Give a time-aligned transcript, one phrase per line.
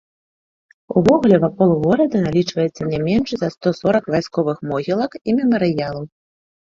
[1.01, 6.03] Увогуле вакол горада налічваецца не менш за сто сорак вайсковых могілак і мемарыялаў.